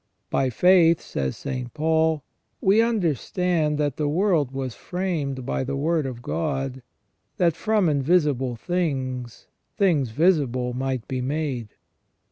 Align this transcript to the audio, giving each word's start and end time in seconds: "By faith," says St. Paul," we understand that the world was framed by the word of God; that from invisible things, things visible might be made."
"By 0.31 0.49
faith," 0.49 0.99
says 0.99 1.37
St. 1.37 1.71
Paul," 1.75 2.23
we 2.59 2.81
understand 2.81 3.77
that 3.77 3.97
the 3.97 4.07
world 4.09 4.51
was 4.51 4.73
framed 4.73 5.45
by 5.45 5.63
the 5.63 5.75
word 5.75 6.07
of 6.07 6.23
God; 6.23 6.81
that 7.37 7.55
from 7.55 7.87
invisible 7.87 8.55
things, 8.55 9.45
things 9.77 10.09
visible 10.09 10.73
might 10.73 11.07
be 11.07 11.21
made." 11.21 11.75